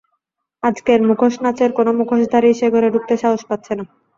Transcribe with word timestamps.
আজকের 0.63 0.99
মুখোশনাচের 1.09 1.71
কোনো 1.73 1.91
মুখোশধারীই 1.99 2.57
সে 2.59 2.67
ঘরে 2.73 2.87
ঢুকতে 2.93 3.13
সাহস 3.17 3.41
পাচ্ছে 3.49 3.73
না। 3.77 3.83